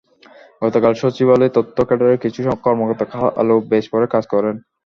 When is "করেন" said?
4.33-4.55